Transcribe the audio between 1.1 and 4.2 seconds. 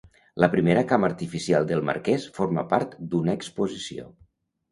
artificial del marquès forma part d'una exposició.